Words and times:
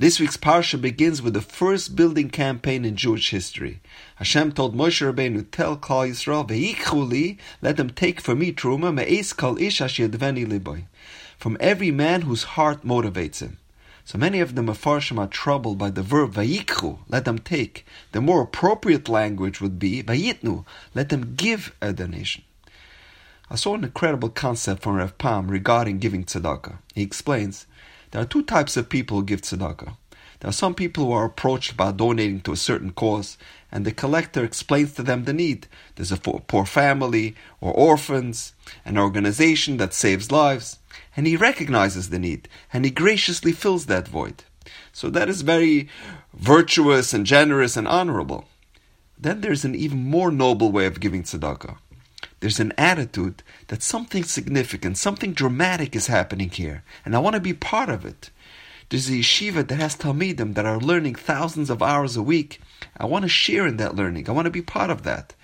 This 0.00 0.20
week's 0.20 0.36
parsha 0.36 0.80
begins 0.80 1.20
with 1.20 1.34
the 1.34 1.40
first 1.40 1.96
building 1.96 2.30
campaign 2.30 2.84
in 2.84 2.94
Jewish 2.94 3.30
history. 3.30 3.80
Hashem 4.14 4.52
told 4.52 4.76
Moshe 4.76 5.04
Rabbeinu, 5.04 5.50
"Tell 5.50 5.76
Klal 5.76 6.10
Yisrael, 6.10 6.48
ve'ichuli, 6.48 7.36
let 7.60 7.76
them 7.76 7.90
take 7.90 8.20
for 8.20 8.36
me 8.36 8.52
truma 8.52 8.94
me'es 8.94 9.32
kol 9.32 9.58
ish 9.58 9.80
yadveni 9.80 10.46
liboy, 10.46 10.84
from 11.36 11.56
every 11.58 11.90
man 11.90 12.22
whose 12.22 12.54
heart 12.54 12.86
motivates 12.86 13.40
him." 13.40 13.56
So 14.04 14.18
many 14.18 14.38
of 14.38 14.54
the 14.54 14.62
mafarshim 14.62 15.18
are 15.18 15.26
troubled 15.26 15.78
by 15.78 15.90
the 15.90 16.04
verb 16.04 16.34
vayikhu, 16.34 16.98
let 17.08 17.24
them 17.24 17.40
take. 17.40 17.84
The 18.12 18.20
more 18.20 18.42
appropriate 18.42 19.08
language 19.08 19.60
would 19.60 19.80
be 19.80 20.04
vayitnu, 20.04 20.64
let 20.94 21.08
them 21.08 21.34
give 21.34 21.74
a 21.82 21.92
donation. 21.92 22.44
I 23.50 23.56
saw 23.56 23.74
an 23.74 23.82
incredible 23.82 24.28
concept 24.28 24.84
from 24.84 24.94
Rav 24.94 25.18
Pam 25.18 25.48
regarding 25.48 25.98
giving 25.98 26.22
tzedakah. 26.22 26.78
He 26.94 27.02
explains 27.02 27.66
there 28.10 28.22
are 28.22 28.26
two 28.26 28.42
types 28.42 28.76
of 28.76 28.88
people 28.88 29.18
who 29.18 29.24
give 29.24 29.42
tzedakah. 29.42 29.96
There 30.40 30.48
are 30.48 30.52
some 30.52 30.74
people 30.74 31.06
who 31.06 31.12
are 31.12 31.24
approached 31.24 31.72
about 31.72 31.96
donating 31.96 32.40
to 32.42 32.52
a 32.52 32.56
certain 32.56 32.92
cause, 32.92 33.36
and 33.72 33.84
the 33.84 33.92
collector 33.92 34.44
explains 34.44 34.92
to 34.92 35.02
them 35.02 35.24
the 35.24 35.32
need. 35.32 35.66
There's 35.96 36.12
a 36.12 36.16
poor 36.16 36.64
family, 36.64 37.34
or 37.60 37.72
orphans, 37.72 38.54
an 38.84 38.98
organization 38.98 39.78
that 39.78 39.92
saves 39.92 40.30
lives, 40.30 40.78
and 41.16 41.26
he 41.26 41.36
recognizes 41.36 42.10
the 42.10 42.20
need, 42.20 42.48
and 42.72 42.84
he 42.84 42.90
graciously 42.90 43.52
fills 43.52 43.86
that 43.86 44.06
void. 44.06 44.44
So 44.92 45.10
that 45.10 45.28
is 45.28 45.42
very 45.42 45.88
virtuous 46.32 47.12
and 47.12 47.26
generous 47.26 47.76
and 47.76 47.88
honorable. 47.88 48.46
Then 49.18 49.40
there's 49.40 49.64
an 49.64 49.74
even 49.74 50.04
more 50.04 50.30
noble 50.30 50.70
way 50.70 50.86
of 50.86 51.00
giving 51.00 51.24
tzedakah 51.24 51.78
there's 52.40 52.60
an 52.60 52.72
attitude 52.78 53.42
that 53.66 53.82
something 53.82 54.24
significant, 54.24 54.96
something 54.98 55.32
dramatic 55.32 55.96
is 55.96 56.06
happening 56.06 56.50
here, 56.50 56.84
and 57.04 57.16
I 57.16 57.18
want 57.18 57.34
to 57.34 57.40
be 57.40 57.54
part 57.54 57.88
of 57.88 58.04
it. 58.04 58.30
There's 58.88 59.08
a 59.08 59.12
yeshiva 59.12 59.66
that 59.68 59.76
has 59.76 59.96
talmidim 59.96 60.54
that 60.54 60.64
are 60.64 60.78
learning 60.78 61.16
thousands 61.16 61.68
of 61.68 61.82
hours 61.82 62.16
a 62.16 62.22
week. 62.22 62.60
I 62.96 63.04
want 63.06 63.24
to 63.24 63.28
share 63.28 63.66
in 63.66 63.76
that 63.78 63.96
learning. 63.96 64.28
I 64.28 64.32
want 64.32 64.46
to 64.46 64.50
be 64.50 64.62
part 64.62 64.88
of 64.88 65.02
that. 65.02 65.34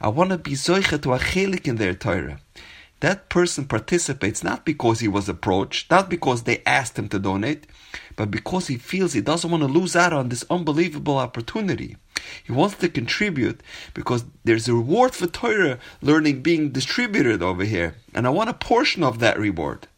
I 0.00 0.08
want 0.08 0.30
to 0.30 0.38
be 0.38 0.52
zoicha 0.52 1.00
to 1.02 1.14
a 1.14 1.18
chelik 1.18 1.66
in 1.66 1.76
their 1.76 1.94
Torah. 1.94 2.40
That 3.00 3.28
person 3.28 3.64
participates 3.64 4.44
not 4.44 4.64
because 4.64 5.00
he 5.00 5.08
was 5.08 5.28
approached, 5.28 5.90
not 5.90 6.10
because 6.10 6.42
they 6.42 6.62
asked 6.66 6.98
him 6.98 7.08
to 7.08 7.18
donate, 7.18 7.66
but 8.14 8.30
because 8.30 8.66
he 8.66 8.76
feels 8.76 9.12
he 9.12 9.20
doesn't 9.20 9.50
want 9.50 9.62
to 9.62 9.68
lose 9.68 9.96
out 9.96 10.12
on 10.12 10.28
this 10.28 10.44
unbelievable 10.50 11.18
opportunity. 11.18 11.96
He 12.44 12.52
wants 12.52 12.76
to 12.76 12.88
contribute 12.88 13.60
because 13.94 14.24
there's 14.44 14.68
a 14.68 14.74
reward 14.74 15.14
for 15.14 15.26
Torah 15.26 15.78
learning 16.00 16.42
being 16.42 16.70
distributed 16.70 17.42
over 17.42 17.64
here, 17.64 17.96
and 18.14 18.26
I 18.26 18.30
want 18.30 18.50
a 18.50 18.54
portion 18.54 19.02
of 19.02 19.18
that 19.18 19.38
reward. 19.38 19.88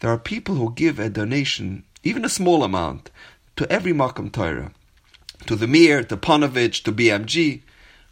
There 0.00 0.10
are 0.10 0.18
people 0.18 0.54
who 0.54 0.72
give 0.74 0.98
a 0.98 1.08
donation, 1.08 1.84
even 2.04 2.24
a 2.24 2.28
small 2.28 2.62
amount, 2.62 3.10
to 3.56 3.70
every 3.70 3.92
Makam 3.92 4.30
Torah, 4.32 4.72
to 5.46 5.56
the 5.56 5.66
Mir, 5.66 6.04
to 6.04 6.16
Panovich, 6.16 6.84
to 6.84 6.92
BMG. 6.92 7.62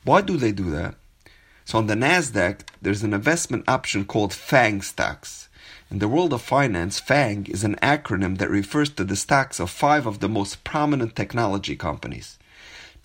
Why 0.04 0.20
do 0.20 0.36
they 0.36 0.52
do 0.52 0.70
that? 0.70 0.96
So 1.64 1.78
on 1.78 1.86
the 1.86 1.94
Nasdaq, 1.94 2.60
there's 2.82 3.02
an 3.02 3.12
investment 3.12 3.64
option 3.68 4.04
called 4.04 4.32
FAANG 4.32 4.82
stocks. 4.82 5.48
In 5.90 6.00
the 6.00 6.08
world 6.08 6.32
of 6.32 6.42
finance, 6.42 7.00
FAANG 7.00 7.48
is 7.48 7.62
an 7.62 7.76
acronym 7.76 8.38
that 8.38 8.50
refers 8.50 8.90
to 8.90 9.04
the 9.04 9.14
stocks 9.14 9.60
of 9.60 9.70
five 9.70 10.06
of 10.06 10.18
the 10.18 10.28
most 10.28 10.64
prominent 10.64 11.14
technology 11.14 11.76
companies. 11.76 12.38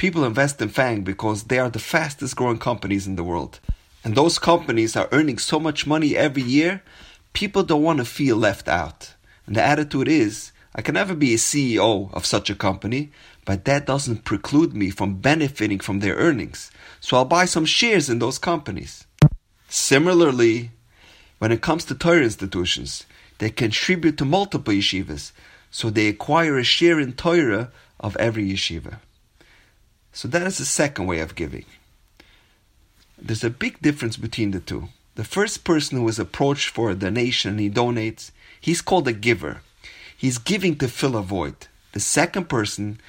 People 0.02 0.26
invest 0.26 0.60
in 0.60 0.70
FAANG 0.70 1.04
because 1.04 1.44
they 1.44 1.60
are 1.60 1.70
the 1.70 1.78
fastest 1.78 2.36
growing 2.36 2.58
companies 2.58 3.06
in 3.06 3.18
the 3.18 3.24
world. 3.24 3.60
And 4.04 4.16
those 4.16 4.40
companies 4.40 4.96
are 4.96 5.08
earning 5.12 5.38
so 5.38 5.60
much 5.60 5.86
money 5.86 6.18
every 6.18 6.42
year, 6.42 6.82
people 7.34 7.62
don't 7.62 7.84
want 7.84 8.00
to 8.00 8.06
feel 8.06 8.36
left 8.36 8.68
out. 8.68 9.14
And 9.46 9.56
the 9.56 9.62
attitude 9.62 10.08
is, 10.08 10.54
I 10.74 10.82
can 10.82 10.96
never 10.96 11.14
be 11.14 11.36
a 11.36 11.38
CEO 11.38 12.12
of 12.16 12.26
such 12.26 12.50
a 12.50 12.56
company, 12.56 13.12
but 13.46 13.66
that 13.66 13.86
doesn't 13.86 14.26
preclude 14.26 14.74
me 14.74 14.90
from 14.90 15.22
benefiting 15.22 15.80
from 15.80 16.00
their 16.00 16.16
earnings. 16.16 16.72
So 17.00 17.18
I'll 17.18 17.26
buy 17.26 17.46
some 17.46 17.66
shares 17.66 18.10
in 18.10 18.18
those 18.18 18.40
companies. 18.40 19.06
Similarly, 19.70 20.72
when 21.38 21.52
it 21.52 21.62
comes 21.62 21.86
to 21.86 21.94
Torah 21.94 22.24
institutions, 22.24 23.06
they 23.38 23.52
contribute 23.52 24.18
to 24.18 24.26
multiple 24.26 24.74
yeshivas, 24.74 25.32
so 25.70 25.92
they 25.92 26.08
acquire 26.08 26.58
a 26.58 26.64
share 26.64 27.00
in 27.00 27.14
Torah 27.14 27.70
of 28.00 28.18
every 28.18 28.50
yeshiva. 28.50 28.98
So 30.14 30.28
that 30.28 30.48
is 30.48 30.58
the 30.58 30.66
second 30.66 31.08
way 31.08 31.20
of 31.20 31.36
giving. 31.36 31.66
There's 33.22 33.44
a 33.44 33.50
big 33.50 33.82
difference 33.82 34.18
between 34.18 34.52
the 34.52 34.60
two. 34.60 34.90
The 35.16 35.24
first 35.24 35.64
person 35.64 35.98
who 35.98 36.08
is 36.08 36.20
approached 36.20 36.70
for 36.70 36.90
a 36.90 36.96
donation 36.96 37.52
and 37.52 37.60
he 37.60 37.70
donates, 37.70 38.32
he's 38.60 38.82
called 38.82 39.08
a 39.08 39.14
giver. 39.14 39.62
He's 40.18 40.38
giving 40.38 40.76
to 40.78 40.88
fill 40.88 41.16
a 41.16 41.22
void. 41.22 41.68
The 41.94 42.00
second 42.00 42.50
person, 42.50 43.00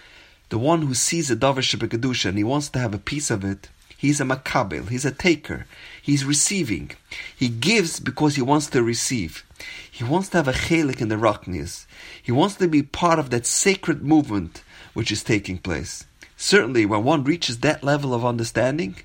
the 0.48 0.58
one 0.58 0.82
who 0.82 0.94
sees 0.94 1.30
a 1.30 1.36
davar 1.36 1.62
shebekadusha 1.62 2.26
and 2.26 2.38
he 2.38 2.44
wants 2.44 2.68
to 2.70 2.78
have 2.78 2.94
a 2.94 2.98
piece 2.98 3.30
of 3.30 3.44
it, 3.44 3.68
he's 3.96 4.20
a 4.20 4.24
makabel. 4.24 4.88
He's 4.88 5.04
a 5.04 5.12
taker. 5.12 5.66
He's 6.00 6.24
receiving. 6.24 6.90
He 7.36 7.48
gives 7.48 8.00
because 8.00 8.34
he 8.36 8.42
wants 8.42 8.66
to 8.68 8.82
receive. 8.82 9.44
He 9.90 10.04
wants 10.04 10.28
to 10.30 10.38
have 10.38 10.48
a 10.48 10.52
chelik 10.52 11.00
in 11.00 11.08
the 11.08 11.18
rockness. 11.18 11.86
He 12.22 12.32
wants 12.32 12.56
to 12.56 12.68
be 12.68 12.82
part 12.82 13.18
of 13.18 13.30
that 13.30 13.46
sacred 13.46 14.02
movement 14.02 14.62
which 14.94 15.12
is 15.12 15.22
taking 15.22 15.58
place. 15.58 16.04
Certainly, 16.44 16.86
when 16.86 17.04
one 17.04 17.22
reaches 17.22 17.58
that 17.58 17.84
level 17.84 18.12
of 18.12 18.26
understanding, 18.26 18.96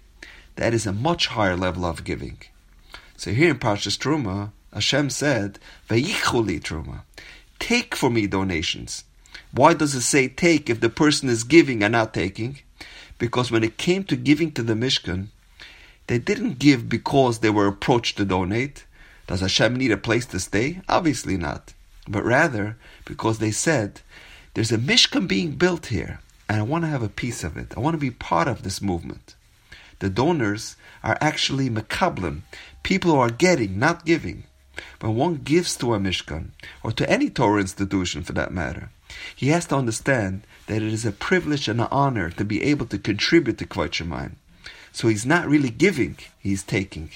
that 0.56 0.74
is 0.74 0.88
a 0.88 0.92
much 0.92 1.28
higher 1.28 1.56
level 1.56 1.86
of 1.86 2.04
giving. 2.04 2.40
So 3.16 3.32
here 3.32 3.52
in 3.52 3.60
Parshas 3.60 3.96
Truma, 3.96 4.50
Hashem 4.74 5.12
said, 5.12 5.60
"Veyichuli 5.88 6.60
Truma, 6.60 7.02
take 7.60 7.94
for 7.94 8.10
me 8.10 8.26
donations." 8.26 9.04
Why 9.52 9.76
does 9.76 9.94
it 9.94 10.02
say 10.02 10.28
take 10.28 10.68
if 10.68 10.80
the 10.80 10.90
person 10.90 11.30
is 11.30 11.44
giving 11.44 11.84
and 11.84 11.92
not 11.92 12.12
taking? 12.12 12.58
Because 13.20 13.52
when 13.52 13.64
it 13.64 13.78
came 13.78 14.04
to 14.06 14.16
giving 14.16 14.52
to 14.54 14.64
the 14.64 14.74
Mishkan, 14.74 15.28
they 16.08 16.18
didn't 16.18 16.58
give 16.58 16.90
because 16.90 17.38
they 17.38 17.52
were 17.52 17.68
approached 17.68 18.18
to 18.18 18.26
donate. 18.26 18.86
Does 19.28 19.42
Hashem 19.42 19.76
need 19.76 19.92
a 19.92 20.06
place 20.08 20.26
to 20.26 20.40
stay? 20.40 20.82
Obviously 20.90 21.38
not. 21.38 21.76
But 22.08 22.26
rather 22.26 22.78
because 23.06 23.38
they 23.38 23.52
said, 23.52 24.02
"There's 24.56 24.72
a 24.72 24.80
Mishkan 24.80 25.28
being 25.28 25.52
built 25.52 25.86
here." 25.98 26.20
And 26.50 26.60
I 26.60 26.64
want 26.64 26.84
to 26.84 26.90
have 26.90 27.04
a 27.04 27.10
piece 27.10 27.44
of 27.44 27.58
it. 27.58 27.74
I 27.76 27.80
want 27.80 27.94
to 27.94 28.00
be 28.00 28.12
part 28.12 28.48
of 28.48 28.64
this 28.64 28.82
movement. 28.82 29.36
The 30.00 30.10
donors 30.10 30.76
are 31.04 31.18
actually 31.20 31.70
makablim, 31.70 32.42
people 32.84 33.12
who 33.12 33.18
are 33.18 33.30
getting, 33.30 33.80
not 33.80 34.06
giving. 34.06 34.44
When 35.00 35.16
one 35.16 35.36
gives 35.38 35.76
to 35.78 35.94
a 35.94 36.00
Mishkan, 36.00 36.50
or 36.84 36.92
to 36.92 37.10
any 37.10 37.30
Torah 37.30 37.62
institution 37.62 38.24
for 38.24 38.34
that 38.34 38.54
matter, 38.54 38.92
he 39.36 39.48
has 39.50 39.66
to 39.68 39.76
understand 39.76 40.44
that 40.68 40.82
it 40.82 40.94
is 40.94 41.06
a 41.06 41.12
privilege 41.12 41.68
and 41.68 41.82
an 41.82 41.88
honor 41.92 42.30
to 42.32 42.46
be 42.46 42.62
able 42.64 42.86
to 42.88 43.00
contribute 43.00 43.58
to 43.58 43.66
Kvot. 43.66 44.32
So 44.92 45.08
he's 45.08 45.26
not 45.26 45.48
really 45.48 45.70
giving, 45.70 46.18
he's 46.40 46.64
taking. 46.64 47.10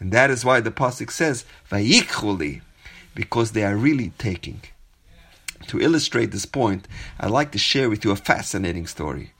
And 0.00 0.12
that 0.12 0.30
is 0.30 0.44
why 0.44 0.60
the 0.60 0.70
Pasuk 0.70 1.10
says, 1.10 1.44
Vayikhuli, 1.70 2.60
because 3.14 3.52
they 3.52 3.64
are 3.64 3.76
really 3.76 4.12
taking. 4.18 4.62
To 5.68 5.80
illustrate 5.80 6.30
this 6.30 6.46
point, 6.46 6.86
I'd 7.18 7.30
like 7.30 7.50
to 7.52 7.58
share 7.58 7.88
with 7.90 8.04
you 8.04 8.10
a 8.10 8.16
fascinating 8.16 8.86
story. 8.86 9.32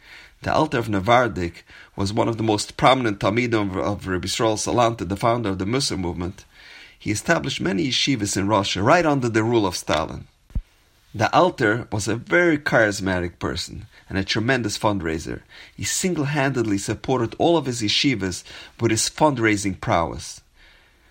The 0.42 0.52
Alter 0.52 0.78
of 0.78 0.88
Navardik 0.88 1.62
was 1.94 2.12
one 2.12 2.28
of 2.28 2.36
the 2.36 2.42
most 2.42 2.76
prominent 2.76 3.20
Talmidim 3.20 3.76
of 3.76 4.06
Rabbi 4.06 4.26
Yisrael 4.26 4.56
Salanter, 4.56 5.08
the 5.08 5.16
founder 5.16 5.50
of 5.50 5.58
the 5.58 5.64
Mussar 5.64 5.96
movement. 5.96 6.44
He 6.98 7.10
established 7.10 7.60
many 7.60 7.88
yeshivas 7.88 8.36
in 8.36 8.48
Russia 8.48 8.82
right 8.82 9.06
under 9.06 9.28
the 9.28 9.42
rule 9.42 9.66
of 9.66 9.76
Stalin. 9.76 10.26
The 11.14 11.32
Alter 11.34 11.88
was 11.90 12.08
a 12.08 12.16
very 12.16 12.58
charismatic 12.58 13.38
person 13.38 13.86
and 14.08 14.18
a 14.18 14.24
tremendous 14.24 14.76
fundraiser. 14.76 15.42
He 15.74 15.84
single 15.84 16.24
handedly 16.24 16.78
supported 16.78 17.34
all 17.38 17.56
of 17.56 17.66
his 17.66 17.80
yeshivas 17.82 18.44
with 18.80 18.90
his 18.90 19.08
fundraising 19.08 19.80
prowess. 19.80 20.42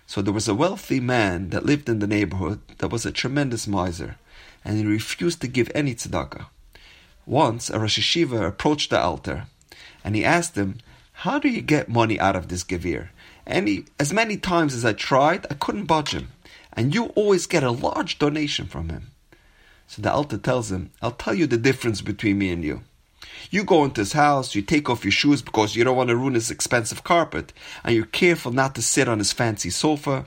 So 0.06 0.22
there 0.22 0.32
was 0.32 0.46
a 0.46 0.54
wealthy 0.54 1.00
man 1.00 1.50
that 1.50 1.66
lived 1.66 1.88
in 1.88 1.98
the 1.98 2.06
neighborhood 2.06 2.60
that 2.78 2.92
was 2.92 3.04
a 3.04 3.10
tremendous 3.10 3.66
miser 3.66 4.16
and 4.66 4.76
he 4.76 4.84
refused 4.84 5.40
to 5.40 5.46
give 5.46 5.70
any 5.74 5.94
tzedakah. 5.94 6.46
Once, 7.24 7.70
a 7.70 7.78
Rosh 7.78 8.00
Yeshiva 8.00 8.46
approached 8.46 8.90
the 8.90 9.00
Alter 9.00 9.46
and 10.02 10.16
he 10.16 10.24
asked 10.24 10.56
him, 10.56 10.78
How 11.24 11.38
do 11.38 11.48
you 11.48 11.62
get 11.62 11.88
money 11.88 12.18
out 12.18 12.34
of 12.34 12.48
this 12.48 12.64
Gevir? 12.64 13.10
And 13.46 13.68
he, 13.68 13.84
as 14.00 14.12
many 14.12 14.36
times 14.36 14.74
as 14.74 14.84
I 14.84 14.92
tried, 14.92 15.46
I 15.48 15.54
couldn't 15.54 15.86
budge 15.86 16.10
him, 16.10 16.32
and 16.72 16.92
you 16.92 17.06
always 17.14 17.46
get 17.46 17.62
a 17.62 17.70
large 17.70 18.18
donation 18.18 18.66
from 18.66 18.88
him. 18.88 19.12
So 19.86 20.02
the 20.02 20.12
Alter 20.12 20.36
tells 20.36 20.72
him, 20.72 20.90
I'll 21.00 21.12
tell 21.12 21.34
you 21.34 21.46
the 21.46 21.56
difference 21.56 22.00
between 22.00 22.38
me 22.38 22.50
and 22.50 22.64
you. 22.64 22.82
You 23.50 23.62
go 23.62 23.84
into 23.84 24.00
his 24.00 24.14
house, 24.14 24.56
you 24.56 24.62
take 24.62 24.90
off 24.90 25.04
your 25.04 25.12
shoes 25.12 25.42
because 25.42 25.76
you 25.76 25.84
don't 25.84 25.96
want 25.96 26.08
to 26.08 26.16
ruin 26.16 26.34
his 26.34 26.50
expensive 26.50 27.04
carpet, 27.04 27.52
and 27.84 27.94
you're 27.94 28.06
careful 28.06 28.50
not 28.50 28.74
to 28.74 28.82
sit 28.82 29.08
on 29.08 29.18
his 29.18 29.32
fancy 29.32 29.70
sofa, 29.70 30.26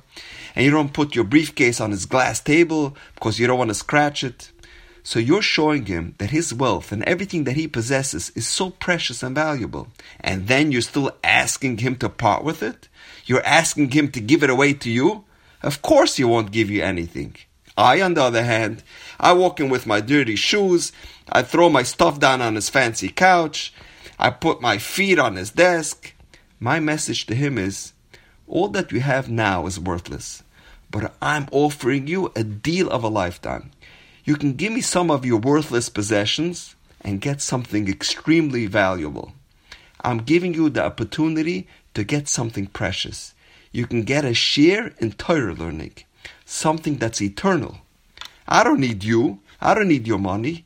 and 0.55 0.65
you 0.65 0.71
don't 0.71 0.93
put 0.93 1.15
your 1.15 1.25
briefcase 1.25 1.79
on 1.79 1.91
his 1.91 2.05
glass 2.05 2.39
table 2.39 2.95
because 3.15 3.39
you 3.39 3.47
don't 3.47 3.59
want 3.59 3.69
to 3.69 3.75
scratch 3.75 4.23
it. 4.23 4.51
So 5.03 5.19
you're 5.19 5.41
showing 5.41 5.85
him 5.85 6.15
that 6.17 6.29
his 6.29 6.53
wealth 6.53 6.91
and 6.91 7.03
everything 7.03 7.45
that 7.45 7.55
he 7.55 7.67
possesses 7.67 8.31
is 8.35 8.47
so 8.47 8.69
precious 8.69 9.23
and 9.23 9.33
valuable. 9.33 9.87
And 10.19 10.47
then 10.47 10.71
you're 10.71 10.81
still 10.81 11.11
asking 11.23 11.79
him 11.79 11.95
to 11.97 12.09
part 12.09 12.43
with 12.43 12.61
it? 12.61 12.89
You're 13.25 13.45
asking 13.45 13.91
him 13.91 14.11
to 14.11 14.19
give 14.19 14.43
it 14.43 14.49
away 14.49 14.73
to 14.73 14.89
you? 14.89 15.23
Of 15.63 15.81
course 15.81 16.17
he 16.17 16.23
won't 16.23 16.51
give 16.51 16.69
you 16.69 16.83
anything. 16.83 17.35
I, 17.77 18.01
on 18.01 18.13
the 18.13 18.23
other 18.23 18.43
hand, 18.43 18.83
I 19.19 19.33
walk 19.33 19.59
in 19.59 19.69
with 19.69 19.87
my 19.87 20.01
dirty 20.01 20.35
shoes, 20.35 20.91
I 21.31 21.43
throw 21.43 21.69
my 21.69 21.83
stuff 21.83 22.19
down 22.19 22.41
on 22.41 22.55
his 22.55 22.69
fancy 22.69 23.07
couch, 23.09 23.73
I 24.19 24.31
put 24.31 24.61
my 24.61 24.77
feet 24.77 25.17
on 25.17 25.37
his 25.37 25.51
desk. 25.51 26.13
My 26.59 26.81
message 26.81 27.25
to 27.27 27.35
him 27.35 27.57
is 27.57 27.93
all 28.49 28.67
that 28.69 28.91
you 28.91 28.99
have 28.99 29.29
now 29.29 29.65
is 29.67 29.79
worthless, 29.79 30.43
but 30.91 31.13
I'm 31.21 31.47
offering 31.51 32.07
you 32.07 32.31
a 32.35 32.43
deal 32.43 32.89
of 32.89 33.03
a 33.03 33.07
lifetime. 33.07 33.71
You 34.25 34.35
can 34.35 34.53
give 34.53 34.73
me 34.73 34.81
some 34.81 35.09
of 35.09 35.25
your 35.25 35.39
worthless 35.39 35.89
possessions 35.89 36.75
and 37.01 37.21
get 37.21 37.41
something 37.41 37.87
extremely 37.87 38.65
valuable. 38.65 39.33
I'm 40.01 40.19
giving 40.19 40.53
you 40.53 40.69
the 40.69 40.83
opportunity 40.83 41.67
to 41.93 42.03
get 42.03 42.27
something 42.27 42.67
precious. 42.67 43.33
You 43.71 43.85
can 43.85 44.03
get 44.03 44.25
a 44.25 44.33
share 44.33 44.93
in 44.99 45.11
Torah 45.13 45.53
learning, 45.53 45.93
something 46.45 46.97
that's 46.97 47.21
eternal. 47.21 47.77
I 48.47 48.63
don't 48.63 48.79
need 48.79 49.03
you. 49.03 49.39
I 49.61 49.73
don't 49.73 49.87
need 49.87 50.07
your 50.07 50.19
money. 50.19 50.65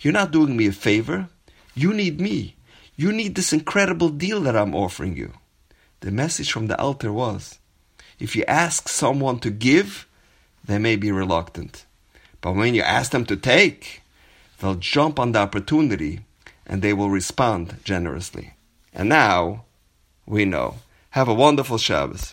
You're 0.00 0.12
not 0.12 0.32
doing 0.32 0.56
me 0.56 0.66
a 0.66 0.72
favor. 0.72 1.28
You 1.74 1.92
need 1.92 2.20
me. 2.20 2.56
You 2.96 3.12
need 3.12 3.34
this 3.34 3.52
incredible 3.52 4.08
deal 4.08 4.40
that 4.42 4.56
I'm 4.56 4.74
offering 4.74 5.16
you. 5.16 5.32
The 6.04 6.10
message 6.10 6.52
from 6.52 6.66
the 6.66 6.78
Alter 6.78 7.10
was 7.10 7.58
if 8.18 8.36
you 8.36 8.44
ask 8.46 8.90
someone 8.90 9.38
to 9.38 9.50
give, 9.50 10.06
they 10.62 10.78
may 10.78 10.96
be 10.96 11.10
reluctant. 11.10 11.86
But 12.42 12.56
when 12.56 12.74
you 12.74 12.82
ask 12.82 13.10
them 13.10 13.24
to 13.24 13.36
take, 13.36 14.02
they'll 14.58 14.74
jump 14.74 15.18
on 15.18 15.32
the 15.32 15.38
opportunity 15.38 16.20
and 16.66 16.82
they 16.82 16.92
will 16.92 17.08
respond 17.08 17.78
generously. 17.84 18.52
And 18.92 19.08
now 19.08 19.64
we 20.26 20.44
know. 20.44 20.74
Have 21.12 21.26
a 21.26 21.32
wonderful 21.32 21.78
Shabbos. 21.78 22.22